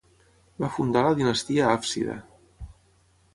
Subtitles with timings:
[0.63, 2.17] Va fundar la dinastia hàfsida.